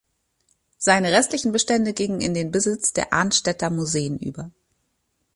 Seine 0.79 1.11
restlichen 1.11 1.51
Bestände 1.51 1.93
gingen 1.93 2.21
in 2.21 2.33
den 2.33 2.49
Besitz 2.49 2.91
der 2.91 3.13
Arnstädter 3.13 3.69
Museen 3.69 4.17
über. 4.17 4.49